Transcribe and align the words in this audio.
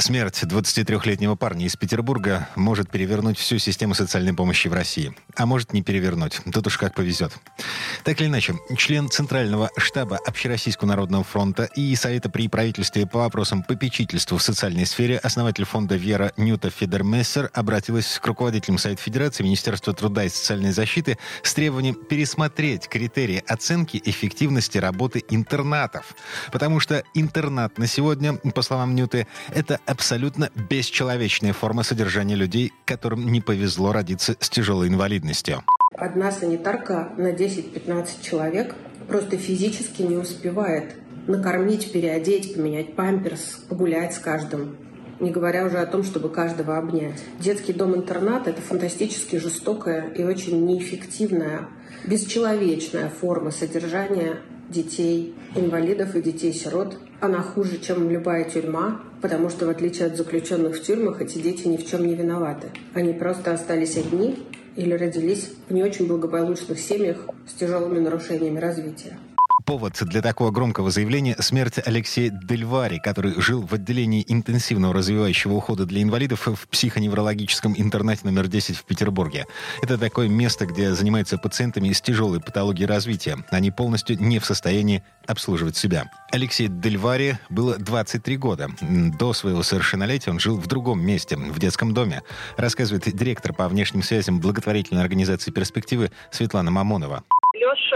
Смерть 0.00 0.44
23-летнего 0.44 1.34
парня 1.34 1.66
из 1.66 1.74
Петербурга 1.74 2.48
может 2.54 2.88
перевернуть 2.88 3.36
всю 3.36 3.58
систему 3.58 3.94
социальной 3.94 4.32
помощи 4.32 4.68
в 4.68 4.72
России. 4.72 5.12
А 5.34 5.44
может 5.44 5.72
не 5.72 5.82
перевернуть. 5.82 6.40
Тут 6.52 6.68
уж 6.68 6.78
как 6.78 6.94
повезет. 6.94 7.32
Так 8.04 8.20
или 8.20 8.28
иначе, 8.28 8.54
член 8.76 9.10
Центрального 9.10 9.72
штаба 9.76 10.20
Общероссийского 10.24 10.86
народного 10.86 11.24
фронта 11.24 11.64
и 11.74 11.96
Совета 11.96 12.30
при 12.30 12.46
правительстве 12.46 13.08
по 13.08 13.18
вопросам 13.18 13.64
попечительства 13.64 14.38
в 14.38 14.42
социальной 14.42 14.86
сфере, 14.86 15.18
основатель 15.18 15.64
фонда 15.64 15.96
«Вера» 15.96 16.32
Нюта 16.36 16.70
Федермессер 16.70 17.50
обратилась 17.52 18.20
к 18.20 18.26
руководителям 18.28 18.78
Совета 18.78 19.02
Федерации, 19.02 19.42
Министерства 19.42 19.92
труда 19.94 20.22
и 20.22 20.28
социальной 20.28 20.70
защиты 20.70 21.18
с 21.42 21.52
требованием 21.54 21.96
пересмотреть 21.96 22.86
критерии 22.86 23.42
оценки 23.48 24.00
эффективности 24.04 24.78
работы 24.78 25.24
интернатов. 25.28 26.14
Потому 26.52 26.78
что 26.78 27.02
интернат 27.14 27.78
на 27.78 27.88
сегодня, 27.88 28.34
по 28.34 28.62
словам 28.62 28.94
Нюты, 28.94 29.26
это 29.48 29.80
абсолютно 29.88 30.50
бесчеловечная 30.68 31.52
форма 31.52 31.82
содержания 31.82 32.36
людей, 32.36 32.72
которым 32.84 33.32
не 33.32 33.40
повезло 33.40 33.92
родиться 33.92 34.36
с 34.38 34.48
тяжелой 34.50 34.88
инвалидностью. 34.88 35.62
Одна 35.96 36.30
санитарка 36.30 37.12
на 37.16 37.32
10-15 37.32 38.22
человек 38.22 38.74
просто 39.08 39.38
физически 39.38 40.02
не 40.02 40.16
успевает 40.16 40.94
накормить, 41.26 41.90
переодеть, 41.90 42.54
поменять 42.54 42.94
памперс, 42.94 43.60
погулять 43.68 44.14
с 44.14 44.18
каждым. 44.18 44.76
Не 45.20 45.30
говоря 45.30 45.66
уже 45.66 45.78
о 45.78 45.86
том, 45.86 46.04
чтобы 46.04 46.28
каждого 46.28 46.78
обнять. 46.78 47.20
Детский 47.40 47.72
дом-интернат– 47.72 48.46
это 48.46 48.62
фантастически 48.62 49.36
жестокая 49.36 50.10
и 50.10 50.22
очень 50.22 50.64
неэффективная, 50.64 51.68
бесчеловечная 52.06 53.08
форма 53.08 53.50
содержания 53.50 54.36
детей, 54.68 55.34
инвалидов 55.54 56.14
и 56.14 56.22
детей-сирот. 56.22 56.98
Она 57.20 57.42
хуже, 57.42 57.78
чем 57.78 58.10
любая 58.10 58.44
тюрьма, 58.44 59.00
потому 59.20 59.50
что, 59.50 59.66
в 59.66 59.70
отличие 59.70 60.06
от 60.06 60.16
заключенных 60.16 60.76
в 60.76 60.82
тюрьмах, 60.82 61.20
эти 61.20 61.38
дети 61.38 61.66
ни 61.66 61.76
в 61.76 61.86
чем 61.86 62.06
не 62.06 62.14
виноваты. 62.14 62.68
Они 62.94 63.12
просто 63.12 63.52
остались 63.52 63.96
одни 63.96 64.38
или 64.76 64.94
родились 64.94 65.50
в 65.68 65.74
не 65.74 65.82
очень 65.82 66.06
благополучных 66.06 66.78
семьях 66.78 67.26
с 67.46 67.54
тяжелыми 67.54 67.98
нарушениями 67.98 68.60
развития. 68.60 69.18
Повод 69.68 69.98
для 70.00 70.22
такого 70.22 70.50
громкого 70.50 70.90
заявления– 70.90 71.36
смерть 71.40 71.74
Алексея 71.84 72.30
Дельвари, 72.30 72.96
который 73.04 73.38
жил 73.38 73.60
в 73.66 73.74
отделении 73.74 74.24
интенсивного 74.26 74.94
развивающего 74.94 75.52
ухода 75.52 75.84
для 75.84 76.00
инвалидов 76.00 76.46
в 76.46 76.68
психоневрологическом 76.68 77.74
интернате 77.76 78.22
номер 78.24 78.48
10 78.48 78.78
в 78.78 78.84
Петербурге. 78.84 79.44
Это 79.82 79.98
такое 79.98 80.26
место, 80.26 80.64
где 80.64 80.94
занимаются 80.94 81.36
пациентами 81.36 81.92
с 81.92 82.00
тяжелой 82.00 82.40
патологией 82.40 82.88
развития. 82.88 83.44
Они 83.50 83.70
полностью 83.70 84.18
не 84.18 84.38
в 84.38 84.46
состоянии 84.46 85.02
обслуживать 85.26 85.76
себя. 85.76 86.10
Алексей 86.32 86.68
Дельвари 86.68 87.38
было 87.50 87.76
23 87.76 88.38
года. 88.38 88.70
До 88.80 89.34
своего 89.34 89.62
совершеннолетия 89.62 90.30
он 90.30 90.40
жил 90.40 90.56
в 90.56 90.66
другом 90.66 91.04
месте, 91.04 91.36
в 91.36 91.58
детском 91.58 91.92
доме, 91.92 92.22
рассказывает 92.56 93.14
директор 93.14 93.52
по 93.52 93.68
внешним 93.68 94.02
связям 94.02 94.40
благотворительной 94.40 95.02
организации 95.02 95.50
«Перспективы» 95.50 96.10
Светлана 96.30 96.70
Мамонова. 96.70 97.22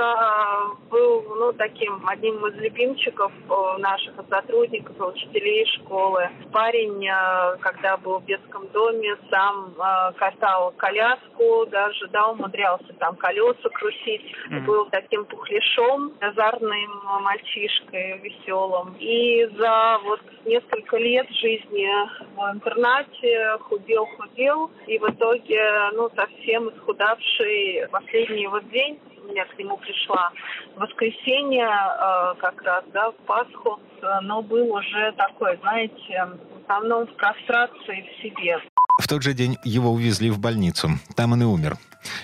Леша 0.03 0.77
был 0.91 1.23
ну, 1.37 1.53
таким 1.53 2.07
одним 2.07 2.45
из 2.47 2.55
любимчиков 2.57 3.33
э, 3.49 3.79
наших 3.79 4.15
сотрудников 4.29 4.97
учителей 5.01 5.67
школы. 5.67 6.29
Парень, 6.53 7.07
э, 7.07 7.57
когда 7.61 7.97
был 7.97 8.19
в 8.19 8.27
детском 8.27 8.69
доме, 8.69 9.17
сам 9.31 9.75
э, 9.79 10.13
катал 10.17 10.73
коляску, 10.77 11.67
даже 11.67 12.09
да, 12.09 12.29
умудрялся 12.29 12.93
там 12.99 13.17
колеса 13.17 13.69
крутить. 13.71 14.23
Mm-hmm. 14.51 14.65
Был 14.65 14.87
таким 14.91 15.25
пухляшом, 15.25 16.13
азарным 16.21 17.03
мальчишкой, 17.23 18.19
веселым. 18.19 18.95
И 18.99 19.47
за 19.57 19.99
вот 20.05 20.21
несколько 20.45 20.97
лет 20.99 21.29
жизни 21.31 21.89
в 22.37 22.55
интернате 22.55 23.59
худел-худел, 23.61 24.71
и 24.87 24.99
в 24.99 25.09
итоге, 25.11 25.61
ну, 25.95 26.11
совсем 26.15 26.69
исхудавший 26.71 27.87
последний 27.91 28.47
вот 28.47 28.69
день 28.71 28.99
я 29.35 29.45
к 29.45 29.59
нему 29.59 29.77
пришла 29.77 30.33
в 30.77 30.81
воскресенье, 30.81 31.67
э, 31.67 32.35
как 32.41 32.63
раз, 32.63 32.85
да, 32.93 33.11
в 33.11 33.17
Пасху, 33.27 33.81
но 34.23 34.43
был 34.43 34.73
уже 34.75 35.13
такой, 35.13 35.57
знаете, 35.59 36.29
в 36.51 36.63
основном 36.63 37.07
в 37.07 37.15
прострации 37.15 38.03
в 38.03 38.23
себе. 38.23 38.59
В 38.99 39.09
тот 39.09 39.23
же 39.23 39.33
день 39.33 39.57
его 39.65 39.91
увезли 39.91 40.31
в 40.31 40.39
больницу. 40.39 40.91
Там 41.17 41.33
он 41.33 41.43
и 41.43 41.45
умер. 41.45 41.77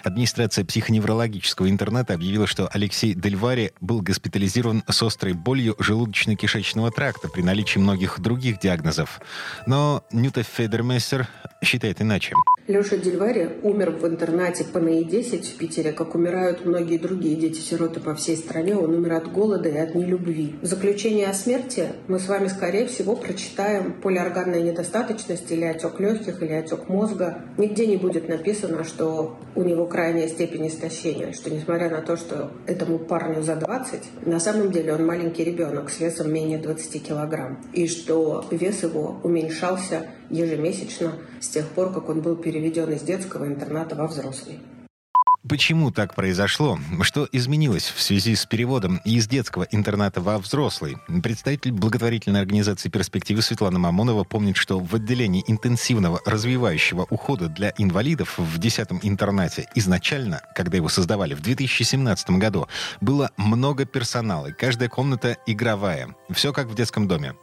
Администрация 0.04 0.64
психоневрологического 0.64 1.70
интерната 1.70 2.14
объявила, 2.14 2.46
что 2.46 2.68
Алексей 2.72 3.14
Дельвари 3.14 3.72
был 3.80 4.00
госпитализирован 4.02 4.82
с 4.86 5.02
острой 5.02 5.32
болью 5.32 5.74
желудочно-кишечного 5.78 6.90
тракта 6.90 7.28
при 7.28 7.42
наличии 7.42 7.78
многих 7.78 8.20
других 8.20 8.58
диагнозов. 8.58 9.20
Но 9.66 10.02
Нюта 10.12 10.42
Федермессер 10.42 11.26
считает 11.62 12.02
иначе. 12.02 12.34
Леша 12.68 12.98
Дельвари 12.98 13.48
умер 13.62 13.92
в 13.92 14.06
интернате 14.06 14.62
по 14.62 14.78
НАИ-10 14.78 15.54
в 15.54 15.56
Питере, 15.56 15.92
как 15.92 16.14
умирают 16.14 16.66
многие 16.66 16.98
другие 16.98 17.34
дети-сироты 17.34 17.98
по 17.98 18.14
всей 18.14 18.36
стране. 18.36 18.76
Он 18.76 18.92
умер 18.92 19.14
от 19.14 19.32
голода 19.32 19.70
и 19.70 19.78
от 19.78 19.94
нелюбви. 19.94 20.54
В 20.60 20.66
заключение 20.66 21.28
о 21.28 21.32
смерти 21.32 21.86
мы 22.08 22.18
с 22.18 22.28
вами, 22.28 22.48
скорее 22.48 22.86
всего, 22.86 23.16
прочитаем 23.16 23.94
полиорганная 23.94 24.60
недостаточность 24.60 25.50
или 25.50 25.64
отек 25.64 25.98
легких, 25.98 26.42
или 26.42 26.52
отек 26.52 26.90
мозга. 26.90 27.38
Нигде 27.56 27.86
не 27.86 27.96
будет 27.96 28.28
написано, 28.28 28.84
что 28.84 29.38
у 29.54 29.62
него 29.62 29.86
крайняя 29.86 30.28
степень 30.28 30.68
истощения, 30.68 31.32
что 31.32 31.48
несмотря 31.48 31.88
на 31.88 32.02
то, 32.02 32.18
что 32.18 32.50
этому 32.66 32.98
парню 32.98 33.42
за 33.42 33.56
20, 33.56 34.26
на 34.26 34.40
самом 34.40 34.72
деле 34.72 34.92
он 34.92 35.06
маленький 35.06 35.42
ребенок 35.42 35.88
с 35.88 36.00
весом 36.00 36.30
менее 36.30 36.58
20 36.58 37.02
килограмм, 37.02 37.64
и 37.72 37.88
что 37.88 38.44
вес 38.50 38.82
его 38.82 39.20
уменьшался 39.22 40.08
ежемесячно 40.30 41.14
с 41.40 41.48
тех 41.48 41.66
пор, 41.68 41.92
как 41.92 42.08
он 42.08 42.20
был 42.20 42.36
переведен 42.58 42.90
из 42.92 43.02
детского 43.02 43.46
интерната 43.46 43.94
во 43.94 44.08
взрослый. 44.08 44.58
Почему 45.48 45.92
так 45.92 46.16
произошло? 46.16 46.76
Что 47.02 47.28
изменилось 47.30 47.84
в 47.84 48.02
связи 48.02 48.34
с 48.34 48.44
переводом 48.46 49.00
из 49.04 49.28
детского 49.28 49.68
интерната 49.70 50.20
во 50.20 50.38
взрослый? 50.38 50.96
Представитель 51.22 51.70
благотворительной 51.70 52.40
организации 52.40 52.88
«Перспективы» 52.88 53.42
Светлана 53.42 53.78
Мамонова 53.78 54.24
помнит, 54.24 54.56
что 54.56 54.80
в 54.80 54.92
отделении 54.96 55.44
интенсивного 55.46 56.20
развивающего 56.26 57.06
ухода 57.08 57.48
для 57.48 57.72
инвалидов 57.78 58.36
в 58.36 58.58
10 58.58 58.88
интернате 59.02 59.68
изначально, 59.76 60.42
когда 60.56 60.76
его 60.76 60.88
создавали 60.88 61.34
в 61.34 61.40
2017 61.40 62.30
году, 62.30 62.66
было 63.00 63.30
много 63.36 63.84
персонала, 63.86 64.50
каждая 64.50 64.88
комната 64.88 65.36
игровая. 65.46 66.16
Все 66.30 66.52
как 66.52 66.66
в 66.66 66.74
детском 66.74 67.06
доме. 67.06 67.34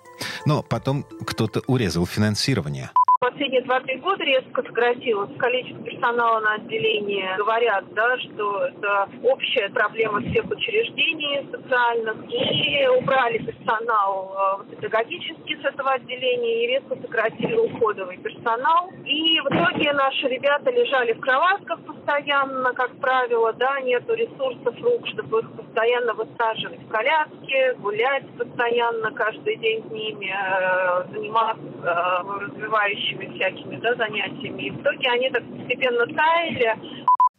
Но 0.45 0.61
потом 0.61 1.05
кто-то 1.25 1.61
урезал 1.67 2.05
финансирование 2.05 2.91
последние 3.29 3.61
два-три 3.61 3.95
года 3.97 4.23
резко 4.23 4.61
сократилось 4.61 5.31
количество 5.37 5.83
персонала 5.83 6.39
на 6.41 6.53
отделении. 6.55 7.27
Говорят, 7.37 7.85
да, 7.93 8.17
что 8.19 8.65
это 8.65 9.09
общая 9.23 9.69
проблема 9.69 10.21
всех 10.21 10.45
учреждений 10.45 11.47
социальных. 11.51 12.17
И 12.29 12.87
убрали 12.87 13.39
персонал 13.39 14.61
э, 14.69 14.75
педагогический 14.75 15.55
с 15.55 15.65
этого 15.65 15.93
отделения 15.93 16.63
и 16.63 16.67
резко 16.67 16.95
сократили 17.01 17.55
уходовый 17.55 18.17
персонал. 18.17 18.91
И 19.05 19.39
в 19.39 19.47
итоге 19.47 19.93
наши 19.93 20.27
ребята 20.27 20.69
лежали 20.69 21.13
в 21.13 21.19
кроватках 21.19 21.79
постоянно, 22.05 22.73
как 22.73 22.95
правило, 22.97 23.53
да, 23.53 23.79
нету 23.81 24.13
ресурсов 24.13 24.75
рук, 24.81 25.07
чтобы 25.07 25.39
их 25.39 25.51
постоянно 25.53 26.13
высаживать 26.13 26.79
в 26.81 26.87
коляске, 26.89 27.73
гулять 27.79 28.25
постоянно 28.37 29.11
каждый 29.11 29.57
день 29.57 29.83
с 29.87 29.91
ними, 29.91 30.31
э, 30.31 31.05
заниматься 31.11 31.61
э, 31.83 32.45
развивающими 32.45 33.35
всякими 33.35 33.77
да, 33.77 33.95
занятиями. 33.95 34.63
И 34.63 34.71
в 34.71 34.81
итоге 34.81 35.09
они 35.09 35.29
так 35.29 35.43
постепенно 35.43 36.05
таяли. 36.05 36.75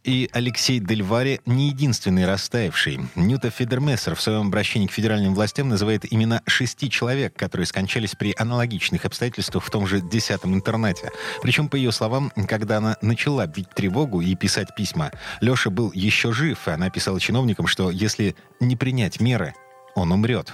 И 0.07 0.31
Алексей 0.33 0.79
Дельвари 0.79 1.41
не 1.47 1.67
единственный 1.67 2.27
растаявший. 2.27 3.01
Нюта 3.17 3.51
Федермессер 3.51 4.15
в 4.15 4.23
своем 4.23 4.47
обращении 4.47 4.87
к 4.87 4.93
федеральным 4.93 5.35
властям 5.35 5.69
называет 5.69 6.11
именно 6.11 6.43
шести 6.47 6.89
человек, 6.89 7.35
которые 7.35 7.67
скончались 7.67 8.15
при 8.15 8.33
аналогичных 8.39 9.05
обстоятельствах 9.05 9.65
в 9.65 9.71
том 9.71 9.85
же 9.85 10.01
десятом 10.01 10.55
интернате. 10.55 11.11
Причем, 11.43 11.69
по 11.69 11.75
ее 11.75 11.91
словам, 11.91 12.31
когда 12.47 12.77
она 12.77 12.97
начала 13.03 13.49
бить 13.49 13.71
тревогу 13.71 14.21
и 14.21 14.37
писать 14.37 14.77
письма, 14.77 15.11
Леша 15.41 15.71
был 15.71 15.91
еще 15.93 16.33
жив, 16.33 16.69
и 16.69 16.71
она 16.71 16.89
писала 16.89 17.19
чиновникам, 17.19 17.67
что 17.67 17.91
если 17.91 18.37
не 18.61 18.77
принять 18.77 19.19
меры, 19.19 19.55
он 19.97 20.13
умрет. 20.13 20.53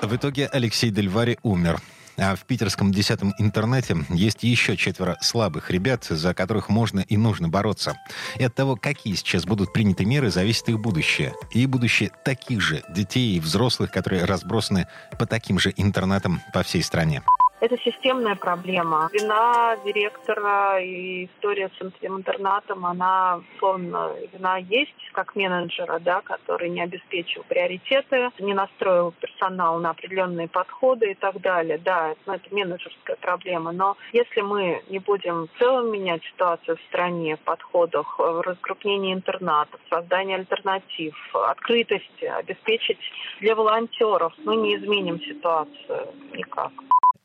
В 0.00 0.16
итоге 0.16 0.48
Алексей 0.50 0.88
Дельвари 0.88 1.38
умер. 1.42 1.78
А 2.16 2.36
в 2.36 2.44
питерском 2.44 2.92
десятом 2.92 3.34
интернете 3.38 3.96
есть 4.10 4.42
еще 4.42 4.76
четверо 4.76 5.16
слабых 5.20 5.70
ребят, 5.70 6.04
за 6.04 6.34
которых 6.34 6.68
можно 6.68 7.00
и 7.00 7.16
нужно 7.16 7.48
бороться. 7.48 7.96
И 8.36 8.44
от 8.44 8.54
того, 8.54 8.76
какие 8.76 9.14
сейчас 9.14 9.44
будут 9.44 9.72
приняты 9.72 10.04
меры, 10.04 10.30
зависит 10.30 10.68
их 10.68 10.80
будущее. 10.80 11.34
И 11.52 11.66
будущее 11.66 12.10
таких 12.24 12.60
же 12.60 12.82
детей 12.88 13.36
и 13.36 13.40
взрослых, 13.40 13.90
которые 13.90 14.24
разбросаны 14.24 14.86
по 15.18 15.26
таким 15.26 15.58
же 15.58 15.72
интернатам 15.76 16.42
по 16.52 16.62
всей 16.62 16.82
стране. 16.82 17.22
Это 17.60 17.76
системная 17.76 18.36
проблема. 18.36 19.10
Вина 19.12 19.76
директора 19.84 20.80
и 20.80 21.26
история 21.26 21.70
с 21.78 21.92
интернатом, 22.00 22.86
она, 22.86 23.42
условно, 23.54 24.12
вина 24.32 24.56
есть 24.56 24.94
как 25.12 25.36
менеджера, 25.36 25.98
да, 25.98 26.22
который 26.22 26.70
не 26.70 26.80
обеспечил 26.80 27.44
приоритеты, 27.46 28.30
не 28.38 28.54
настроил 28.54 29.12
персонал 29.12 29.78
на 29.78 29.90
определенные 29.90 30.48
подходы 30.48 31.10
и 31.10 31.14
так 31.14 31.38
далее. 31.42 31.76
Да, 31.76 32.14
ну, 32.24 32.32
это 32.32 32.54
менеджерская 32.54 33.16
проблема. 33.16 33.72
Но 33.72 33.98
если 34.12 34.40
мы 34.40 34.82
не 34.88 34.98
будем 34.98 35.48
в 35.48 35.58
целом 35.58 35.92
менять 35.92 36.24
ситуацию 36.24 36.78
в 36.78 36.80
стране, 36.88 37.36
в 37.36 37.40
подходах, 37.40 38.18
в 38.18 38.40
разгруппении 38.40 39.12
интернатов, 39.12 39.80
создании 39.90 40.36
альтернатив, 40.36 41.14
открытости, 41.34 42.24
обеспечить 42.24 42.98
для 43.40 43.54
волонтеров, 43.54 44.32
мы 44.44 44.56
не 44.56 44.76
изменим 44.76 45.20
ситуацию 45.20 46.08
никак. 46.32 46.72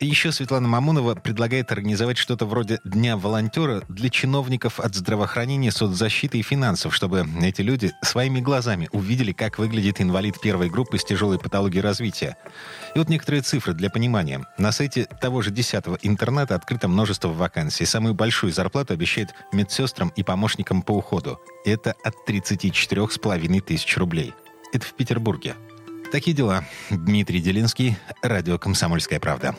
Еще 0.02 0.34
Светлана 0.34 0.68
Мамунова 0.68 1.16
предлагает 1.16 1.72
организовать 1.72 2.18
что-то 2.18 2.46
вроде 2.46 2.82
Дня 2.84 3.16
волонтера 3.16 3.82
для 3.88 4.10
чиновников 4.10 4.82
от 4.82 4.94
здравоохранения, 4.94 5.72
соцзащиты 5.72 6.38
и 6.38 6.42
финансов, 6.42 6.94
чтобы 6.94 7.26
эти 7.42 7.62
люди 7.62 7.94
своими 8.04 8.42
глазами 8.42 8.90
увидели, 8.92 9.32
как 9.32 9.58
выглядит 9.58 10.02
инвалид 10.02 10.42
первой 10.42 10.70
группы 10.70 10.98
с 10.98 11.06
тяжелой 11.06 11.40
патологией 11.40 11.82
развития. 11.82 12.36
И 12.94 13.00
вот 13.00 13.08
некоторые 13.08 13.42
цифры 13.42 13.74
для 13.74 13.90
понимания. 13.90 14.46
На 14.58 14.74
сайте 14.74 15.06
того 15.06 15.42
же 15.42 15.52
10-го 15.52 15.98
интерната 16.02 16.56
открыто 16.56 16.90
множество 16.90 17.30
вакансий. 17.30 17.86
Самую 17.86 18.14
большую 18.14 18.52
зарплату 18.52 18.94
обещают 18.94 19.34
медсестрам 19.54 20.12
и 20.18 20.24
помощникам 20.24 20.82
по 20.82 20.92
уходу. 20.92 21.40
Это 21.64 21.96
от 22.04 22.16
34,5 22.28 23.62
тысяч 23.62 23.96
рублей. 23.96 24.34
Это 24.74 24.86
в 24.86 24.94
Петербурге. 24.94 25.56
Такие 26.12 26.36
дела. 26.36 26.66
Дмитрий 26.90 27.40
Делинский, 27.40 27.98
радио 28.22 28.60
«Комсомольская 28.60 29.22
правда». 29.22 29.56